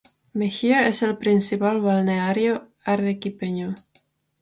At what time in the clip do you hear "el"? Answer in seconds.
1.03-1.19